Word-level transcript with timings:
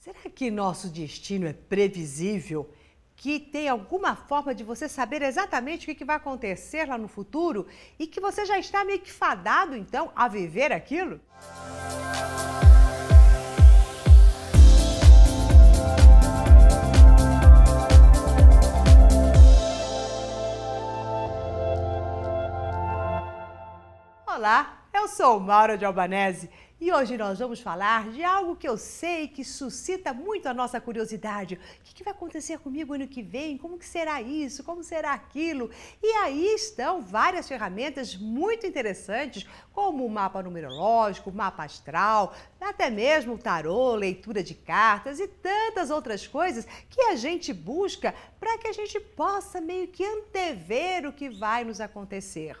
Será 0.00 0.18
que 0.34 0.50
nosso 0.50 0.88
destino 0.88 1.46
é 1.46 1.52
previsível? 1.52 2.72
Que 3.14 3.38
tem 3.38 3.68
alguma 3.68 4.16
forma 4.16 4.54
de 4.54 4.64
você 4.64 4.88
saber 4.88 5.20
exatamente 5.20 5.90
o 5.90 5.94
que 5.94 6.06
vai 6.06 6.16
acontecer 6.16 6.88
lá 6.88 6.96
no 6.96 7.06
futuro 7.06 7.66
e 7.98 8.06
que 8.06 8.18
você 8.18 8.46
já 8.46 8.58
está 8.58 8.82
meio 8.82 8.98
que 9.00 9.12
fadado 9.12 9.76
então 9.76 10.10
a 10.16 10.26
viver 10.26 10.72
aquilo? 10.72 11.20
Olá, 24.26 24.86
eu 24.94 25.06
sou 25.08 25.38
Maura 25.38 25.76
de 25.76 25.84
Albanese 25.84 26.48
e 26.80 26.90
hoje 26.90 27.18
nós 27.18 27.38
vamos 27.38 27.60
falar 27.60 28.08
de 28.08 28.24
algo 28.24 28.56
que 28.56 28.66
eu 28.66 28.78
sei 28.78 29.28
que 29.28 29.44
suscita 29.44 30.14
muito 30.14 30.48
a 30.48 30.54
nossa 30.54 30.80
curiosidade. 30.80 31.56
O 31.56 31.82
que, 31.84 32.02
vai 32.02 32.14
acontecer 32.14 32.58
comigo 32.58 32.94
ano 32.94 33.06
que 33.06 33.22
vem? 33.22 33.58
Como 33.58 33.78
que 33.78 33.84
será 33.84 34.22
isso? 34.22 34.64
Como 34.64 34.82
será 34.82 35.12
aquilo? 35.12 35.70
E 36.02 36.06
aí 36.14 36.54
estão 36.54 37.02
várias 37.02 37.46
ferramentas 37.46 38.16
muito 38.16 38.66
interessantes, 38.66 39.46
como 39.74 40.06
o 40.06 40.10
mapa 40.10 40.42
numerológico, 40.42 41.28
o 41.28 41.34
mapa 41.34 41.64
astral, 41.64 42.34
até 42.58 42.88
mesmo 42.88 43.34
o 43.34 43.38
tarô, 43.38 43.94
leitura 43.94 44.42
de 44.42 44.54
cartas 44.54 45.20
e 45.20 45.28
tantas 45.28 45.90
outras 45.90 46.26
coisas 46.26 46.66
que 46.88 47.02
a 47.02 47.14
gente 47.14 47.52
busca 47.52 48.14
para 48.38 48.56
que 48.56 48.68
a 48.68 48.72
gente 48.72 48.98
possa 48.98 49.60
meio 49.60 49.88
que 49.88 50.02
antever 50.02 51.06
o 51.06 51.12
que 51.12 51.28
vai 51.28 51.62
nos 51.62 51.78
acontecer. 51.78 52.56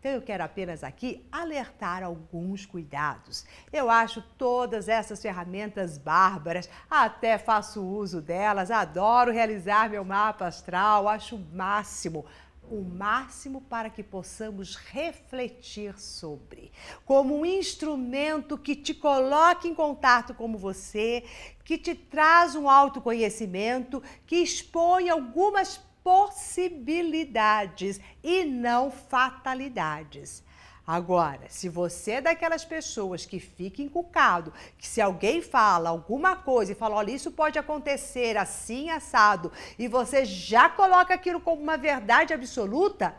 Então 0.00 0.12
eu 0.12 0.22
quero 0.22 0.42
apenas 0.42 0.82
aqui 0.82 1.26
alertar 1.30 2.02
alguns 2.02 2.64
cuidados. 2.64 3.44
Eu 3.70 3.90
acho 3.90 4.22
todas 4.38 4.88
essas 4.88 5.20
ferramentas 5.20 5.98
bárbaras, 5.98 6.70
até 6.90 7.36
faço 7.36 7.84
uso 7.84 8.22
delas, 8.22 8.70
adoro 8.70 9.30
realizar 9.30 9.90
meu 9.90 10.02
mapa 10.02 10.46
astral, 10.46 11.06
acho 11.06 11.36
o 11.36 11.46
máximo 11.54 12.24
o 12.70 12.82
máximo 12.82 13.60
para 13.62 13.90
que 13.90 14.00
possamos 14.00 14.76
refletir 14.76 15.98
sobre, 15.98 16.70
como 17.04 17.36
um 17.36 17.44
instrumento 17.44 18.56
que 18.56 18.76
te 18.76 18.94
coloque 18.94 19.66
em 19.66 19.74
contato 19.74 20.32
com 20.32 20.56
você, 20.56 21.24
que 21.64 21.76
te 21.76 21.96
traz 21.96 22.54
um 22.54 22.70
autoconhecimento, 22.70 24.00
que 24.24 24.36
expõe 24.36 25.10
algumas 25.10 25.80
possibilidades 26.02 28.00
e 28.22 28.44
não 28.44 28.90
fatalidades. 28.90 30.42
Agora, 30.86 31.48
se 31.48 31.68
você 31.68 32.12
é 32.12 32.20
daquelas 32.20 32.64
pessoas 32.64 33.24
que 33.24 33.38
fica 33.38 33.80
encucado, 33.80 34.52
que 34.76 34.86
se 34.86 35.00
alguém 35.00 35.40
fala 35.40 35.88
alguma 35.88 36.34
coisa 36.34 36.72
e 36.72 36.74
fala, 36.74 36.96
olha, 36.96 37.12
isso 37.12 37.30
pode 37.30 37.58
acontecer 37.58 38.36
assim, 38.36 38.90
assado, 38.90 39.52
e 39.78 39.86
você 39.86 40.24
já 40.24 40.68
coloca 40.68 41.14
aquilo 41.14 41.40
como 41.40 41.62
uma 41.62 41.76
verdade 41.76 42.34
absoluta, 42.34 43.14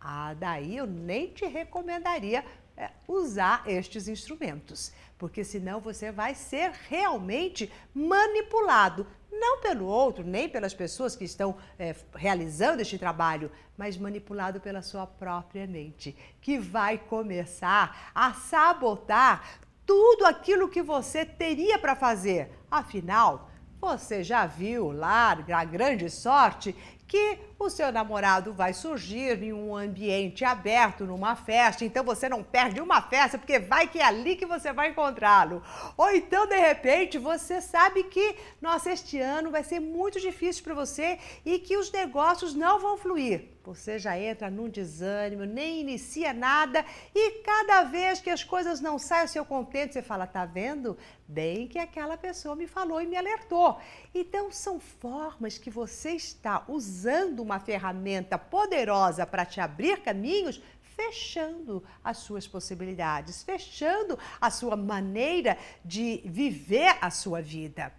ah, 0.00 0.32
daí 0.32 0.78
eu 0.78 0.86
nem 0.86 1.26
te 1.26 1.44
recomendaria 1.44 2.42
é, 2.74 2.90
usar 3.06 3.64
estes 3.66 4.08
instrumentos, 4.08 4.90
porque 5.18 5.44
senão 5.44 5.78
você 5.78 6.10
vai 6.10 6.34
ser 6.34 6.72
realmente 6.88 7.70
manipulado 7.92 9.06
não 9.30 9.60
pelo 9.60 9.86
outro, 9.86 10.24
nem 10.24 10.48
pelas 10.48 10.74
pessoas 10.74 11.14
que 11.14 11.24
estão 11.24 11.56
é, 11.78 11.94
realizando 12.14 12.80
este 12.80 12.98
trabalho, 12.98 13.50
mas 13.76 13.96
manipulado 13.96 14.60
pela 14.60 14.82
sua 14.82 15.06
própria 15.06 15.66
mente, 15.66 16.16
que 16.40 16.58
vai 16.58 16.98
começar 16.98 18.10
a 18.14 18.32
sabotar 18.32 19.60
tudo 19.86 20.24
aquilo 20.24 20.68
que 20.68 20.82
você 20.82 21.24
teria 21.24 21.78
para 21.78 21.96
fazer. 21.96 22.50
Afinal, 22.70 23.49
você 23.80 24.22
já 24.22 24.46
viu 24.46 24.92
lá, 24.92 25.38
a 25.52 25.64
grande 25.64 26.10
sorte, 26.10 26.76
que 27.10 27.38
o 27.58 27.68
seu 27.68 27.90
namorado 27.90 28.52
vai 28.52 28.72
surgir 28.72 29.42
em 29.42 29.52
um 29.52 29.76
ambiente 29.76 30.44
aberto, 30.44 31.04
numa 31.04 31.34
festa, 31.34 31.84
então 31.84 32.04
você 32.04 32.28
não 32.28 32.40
perde 32.40 32.80
uma 32.80 33.02
festa, 33.02 33.36
porque 33.36 33.58
vai 33.58 33.88
que 33.88 33.98
é 33.98 34.04
ali 34.04 34.36
que 34.36 34.46
você 34.46 34.72
vai 34.72 34.90
encontrá-lo. 34.90 35.60
Ou 35.96 36.08
então, 36.10 36.46
de 36.46 36.56
repente, 36.56 37.18
você 37.18 37.60
sabe 37.60 38.04
que, 38.04 38.36
nossa, 38.62 38.92
este 38.92 39.18
ano 39.18 39.50
vai 39.50 39.64
ser 39.64 39.80
muito 39.80 40.20
difícil 40.20 40.62
para 40.62 40.74
você 40.74 41.18
e 41.44 41.58
que 41.58 41.76
os 41.76 41.90
negócios 41.90 42.54
não 42.54 42.78
vão 42.78 42.96
fluir. 42.96 43.49
Você 43.62 43.98
já 43.98 44.18
entra 44.18 44.50
num 44.50 44.68
desânimo, 44.68 45.44
nem 45.44 45.80
inicia 45.80 46.32
nada 46.32 46.84
e 47.14 47.42
cada 47.42 47.84
vez 47.84 48.18
que 48.18 48.30
as 48.30 48.42
coisas 48.42 48.80
não 48.80 48.98
saem 48.98 49.22
ao 49.22 49.28
seu 49.28 49.44
contente, 49.44 49.92
você 49.92 50.02
fala: 50.02 50.26
tá 50.26 50.46
vendo? 50.46 50.96
Bem 51.28 51.68
que 51.68 51.78
aquela 51.78 52.16
pessoa 52.16 52.56
me 52.56 52.66
falou 52.66 53.02
e 53.02 53.06
me 53.06 53.16
alertou. 53.16 53.78
Então, 54.14 54.50
são 54.50 54.80
formas 54.80 55.58
que 55.58 55.70
você 55.70 56.12
está 56.12 56.64
usando 56.68 57.40
uma 57.40 57.60
ferramenta 57.60 58.38
poderosa 58.38 59.26
para 59.26 59.44
te 59.44 59.60
abrir 59.60 60.00
caminhos, 60.00 60.60
fechando 60.80 61.84
as 62.02 62.16
suas 62.18 62.48
possibilidades, 62.48 63.42
fechando 63.42 64.18
a 64.40 64.50
sua 64.50 64.74
maneira 64.74 65.58
de 65.84 66.22
viver 66.24 66.96
a 67.00 67.10
sua 67.10 67.42
vida. 67.42 67.92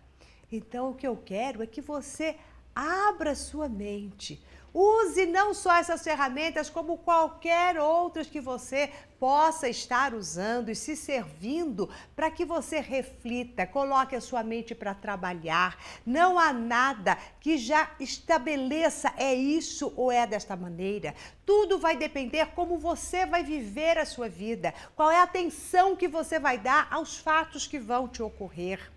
Então, 0.52 0.90
o 0.90 0.96
que 0.96 1.08
eu 1.08 1.16
quero 1.16 1.62
é 1.62 1.68
que 1.68 1.82
você 1.82 2.36
abra 2.76 3.36
sua 3.36 3.70
mente 3.70 4.42
Use 4.74 5.26
não 5.26 5.54
só 5.54 5.76
essas 5.76 6.02
ferramentas, 6.02 6.70
como 6.70 6.98
qualquer 6.98 7.78
outras 7.78 8.28
que 8.28 8.40
você 8.40 8.90
possa 9.20 9.68
estar 9.68 10.14
usando 10.14 10.70
e 10.70 10.76
se 10.76 10.96
servindo 10.96 11.90
para 12.16 12.32
que 12.32 12.46
você 12.46 12.80
reflita, 12.80 13.68
coloque 13.68 14.16
a 14.16 14.22
sua 14.22 14.44
mente 14.44 14.74
para 14.74 14.96
trabalhar. 14.96 15.78
Não 16.06 16.40
há 16.40 16.54
nada 16.54 17.18
que 17.40 17.58
já 17.58 17.92
estabeleça 18.00 19.14
é 19.18 19.34
isso 19.34 19.94
ou 19.98 20.12
é 20.12 20.26
desta 20.26 20.56
maneira. 20.56 21.14
Tudo 21.46 21.78
vai 21.78 21.98
depender 21.98 22.48
como 22.56 22.80
você 22.80 23.26
vai 23.26 23.44
viver 23.44 23.98
a 23.98 24.06
sua 24.06 24.30
vida, 24.30 24.74
qual 24.96 25.12
é 25.12 25.18
a 25.18 25.24
atenção 25.24 25.96
que 25.96 26.08
você 26.08 26.40
vai 26.40 26.58
dar 26.58 26.88
aos 26.90 27.18
fatos 27.18 27.68
que 27.68 27.78
vão 27.78 28.08
te 28.08 28.24
ocorrer. 28.24 28.92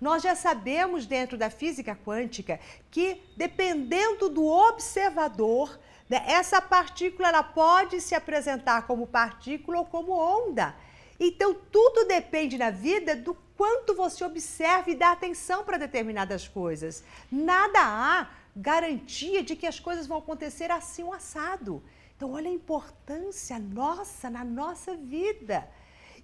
Nós 0.00 0.22
já 0.22 0.34
sabemos 0.34 1.06
dentro 1.06 1.36
da 1.36 1.50
física 1.50 1.98
quântica 2.04 2.60
que, 2.90 3.20
dependendo 3.36 4.28
do 4.28 4.46
observador, 4.46 5.78
né, 6.08 6.22
essa 6.26 6.60
partícula 6.60 7.28
ela 7.28 7.42
pode 7.42 8.00
se 8.00 8.14
apresentar 8.14 8.86
como 8.86 9.06
partícula 9.06 9.78
ou 9.78 9.84
como 9.84 10.12
onda. 10.12 10.74
Então, 11.18 11.52
tudo 11.52 12.06
depende 12.06 12.56
na 12.56 12.70
vida 12.70 13.16
do 13.16 13.36
quanto 13.56 13.94
você 13.94 14.24
observa 14.24 14.88
e 14.88 14.94
dá 14.94 15.10
atenção 15.10 15.64
para 15.64 15.76
determinadas 15.76 16.46
coisas. 16.46 17.02
Nada 17.30 17.80
há 17.80 18.30
garantia 18.54 19.42
de 19.42 19.56
que 19.56 19.66
as 19.66 19.80
coisas 19.80 20.06
vão 20.06 20.18
acontecer 20.18 20.70
assim 20.70 21.02
um 21.02 21.12
assado. 21.12 21.82
Então, 22.16 22.32
olha 22.32 22.48
a 22.48 22.52
importância 22.52 23.58
nossa 23.58 24.30
na 24.30 24.44
nossa 24.44 24.96
vida 24.96 25.68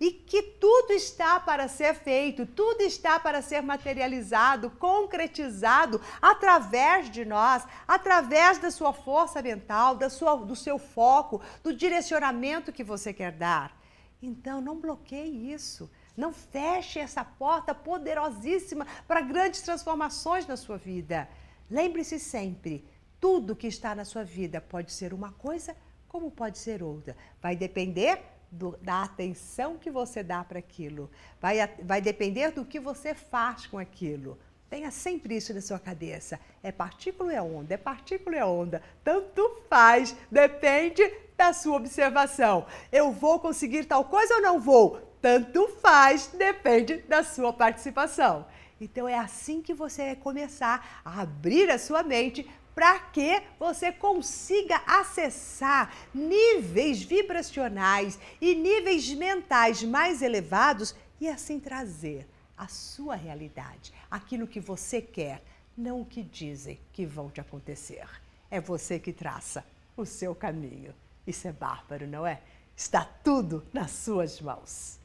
e 0.01 0.11
que 0.11 0.43
tudo 0.43 0.93
está 0.93 1.39
para 1.41 1.69
ser 1.69 1.95
feito, 1.95 2.47
tudo 2.47 2.83
está 2.83 3.19
para 3.19 3.43
ser 3.43 3.63
materializado, 3.63 4.71
concretizado 4.71 6.01
através 6.21 7.11
de 7.11 7.25
nós, 7.25 7.65
através 7.87 8.59
da 8.59 8.71
sua 8.71 8.93
força 8.93 9.43
mental, 9.43 9.97
da 9.97 10.11
sua, 10.11 10.37
do 10.37 10.57
seu 10.57 10.79
foco, 10.79 11.41
do 11.63 11.75
direcionamento 11.75 12.73
que 12.73 12.85
você 12.85 13.13
quer 13.13 13.33
dar. 13.33 13.77
Então, 14.23 14.61
não 14.61 14.81
bloqueie 14.81 15.53
isso. 15.53 15.91
Não 16.17 16.33
feche 16.33 16.99
essa 16.99 17.25
porta 17.25 17.75
poderosíssima 17.75 18.87
para 19.07 19.21
grandes 19.21 19.63
transformações 19.63 20.47
na 20.47 20.57
sua 20.57 20.79
vida. 20.79 21.29
Lembre-se 21.71 22.19
sempre: 22.19 22.87
tudo 23.21 23.57
que 23.57 23.67
está 23.67 23.95
na 23.95 24.05
sua 24.05 24.23
vida 24.23 24.61
pode 24.61 24.93
ser 24.93 25.13
uma 25.13 25.33
coisa, 25.33 25.77
como 26.09 26.31
pode 26.31 26.59
ser 26.59 26.83
outra. 26.83 27.17
Vai 27.43 27.57
depender 27.57 28.34
do, 28.55 28.77
da 28.81 29.03
atenção 29.03 29.77
que 29.77 29.91
você 29.91 30.23
dá 30.23 30.43
para 30.45 30.59
aquilo. 30.59 31.11
Vai, 31.41 31.59
vai 31.83 32.01
depender 32.01 32.53
do 32.53 32.65
que 32.65 32.79
você 32.79 33.15
faz 33.15 33.67
com 33.67 33.79
aquilo. 33.79 34.39
Tenha 34.71 34.91
sempre 34.91 35.37
isso 35.37 35.53
na 35.53 35.61
sua 35.61 35.79
cabeça. 35.79 36.41
É 36.63 36.73
partícula 36.73 37.33
é 37.33 37.43
onda? 37.43 37.75
É 37.75 37.77
partícula 37.77 38.37
é 38.37 38.45
onda? 38.45 38.83
Tanto 39.03 39.63
faz, 39.69 40.17
depende 40.31 41.03
da 41.37 41.53
sua 41.53 41.77
observação. 41.77 42.67
Eu 42.91 43.13
vou 43.13 43.39
conseguir 43.39 43.85
tal 43.85 44.05
coisa 44.05 44.37
ou 44.37 44.43
não 44.43 44.61
vou? 44.61 45.01
Tanto 45.21 45.69
faz, 45.81 46.29
depende 46.29 46.99
da 46.99 47.23
sua 47.23 47.53
participação. 47.53 48.47
Então 48.81 49.09
é 49.09 49.19
assim 49.19 49.63
que 49.63 49.73
você 49.73 50.07
vai 50.07 50.17
começar 50.17 51.03
a 51.05 51.23
abrir 51.23 51.71
a 51.71 51.79
sua 51.79 52.03
mente 52.03 52.49
para 52.75 52.99
que 52.99 53.43
você 53.59 53.93
consiga 53.93 54.83
acessar 54.87 55.95
níveis 56.13 57.03
vibracionais 57.03 58.19
e 58.41 58.55
níveis 58.55 59.09
mentais 59.15 59.83
mais 59.83 60.23
elevados 60.23 60.95
e 61.21 61.29
assim 61.29 61.61
trazer 61.61 62.29
a 62.57 62.69
sua 62.69 63.15
realidade, 63.15 63.93
aquilo 64.11 64.47
que 64.47 64.61
você 64.61 65.01
quer, 65.01 65.43
não 65.77 66.01
o 66.01 66.07
que 66.07 66.23
dizem 66.23 66.79
que 66.93 67.05
vão 67.05 67.31
te 67.31 67.41
acontecer. 67.41 68.09
É 68.51 68.61
você 68.61 68.99
que 68.99 69.13
traça 69.13 69.65
o 69.97 70.05
seu 70.05 70.35
caminho. 70.35 70.95
Isso 71.27 71.49
é 71.49 71.53
bárbaro, 71.53 72.07
não 72.07 72.27
é? 72.27 72.41
Está 72.77 73.05
tudo 73.05 73.67
nas 73.73 73.91
suas 73.91 74.41
mãos. 74.41 74.99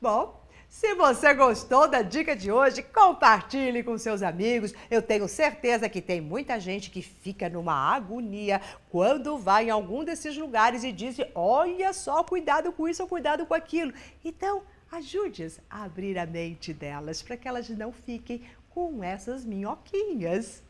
Bom, 0.00 0.43
Se 0.74 0.92
você 0.96 1.32
gostou 1.32 1.86
da 1.86 2.02
dica 2.02 2.34
de 2.34 2.50
hoje, 2.50 2.82
compartilhe 2.82 3.80
com 3.84 3.96
seus 3.96 4.22
amigos. 4.22 4.74
Eu 4.90 5.00
tenho 5.00 5.28
certeza 5.28 5.88
que 5.88 6.02
tem 6.02 6.20
muita 6.20 6.58
gente 6.58 6.90
que 6.90 7.00
fica 7.00 7.48
numa 7.48 7.72
agonia 7.94 8.60
quando 8.90 9.38
vai 9.38 9.66
em 9.66 9.70
algum 9.70 10.02
desses 10.02 10.36
lugares 10.36 10.82
e 10.82 10.90
diz: 10.90 11.16
olha 11.32 11.92
só, 11.92 12.24
cuidado 12.24 12.72
com 12.72 12.88
isso 12.88 13.06
cuidado 13.06 13.46
com 13.46 13.54
aquilo. 13.54 13.92
Então, 14.24 14.64
ajude-as 14.90 15.60
a 15.70 15.84
abrir 15.84 16.18
a 16.18 16.26
mente 16.26 16.74
delas 16.74 17.22
para 17.22 17.36
que 17.36 17.46
elas 17.46 17.68
não 17.68 17.92
fiquem 17.92 18.42
com 18.68 19.00
essas 19.04 19.44
minhoquinhas. 19.44 20.63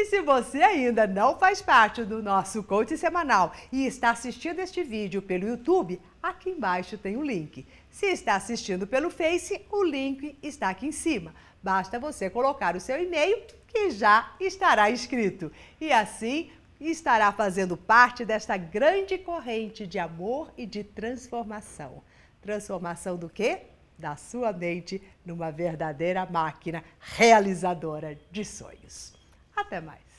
E 0.00 0.06
se 0.06 0.22
você 0.22 0.62
ainda 0.62 1.06
não 1.06 1.38
faz 1.38 1.60
parte 1.60 2.04
do 2.04 2.22
nosso 2.22 2.62
coach 2.62 2.96
semanal 2.96 3.52
e 3.70 3.84
está 3.84 4.08
assistindo 4.08 4.58
este 4.58 4.82
vídeo 4.82 5.20
pelo 5.20 5.46
YouTube, 5.46 6.00
aqui 6.22 6.48
embaixo 6.48 6.96
tem 6.96 7.18
o 7.18 7.20
um 7.20 7.22
link. 7.22 7.66
Se 7.90 8.06
está 8.06 8.34
assistindo 8.34 8.86
pelo 8.86 9.10
Face, 9.10 9.60
o 9.70 9.84
link 9.84 10.38
está 10.42 10.70
aqui 10.70 10.86
em 10.86 10.90
cima. 10.92 11.34
Basta 11.62 12.00
você 12.00 12.30
colocar 12.30 12.74
o 12.74 12.80
seu 12.80 12.98
e-mail 12.98 13.42
que 13.68 13.90
já 13.90 14.34
estará 14.40 14.90
inscrito. 14.90 15.52
E 15.78 15.92
assim 15.92 16.50
estará 16.80 17.30
fazendo 17.30 17.76
parte 17.76 18.24
desta 18.24 18.56
grande 18.56 19.18
corrente 19.18 19.86
de 19.86 19.98
amor 19.98 20.50
e 20.56 20.64
de 20.64 20.82
transformação. 20.82 22.02
Transformação 22.40 23.18
do 23.18 23.28
quê? 23.28 23.64
Da 23.98 24.16
sua 24.16 24.50
mente 24.50 25.02
numa 25.26 25.52
verdadeira 25.52 26.24
máquina 26.24 26.82
realizadora 26.98 28.18
de 28.32 28.46
sonhos. 28.46 29.19
Até 29.56 29.80
mais! 29.80 30.09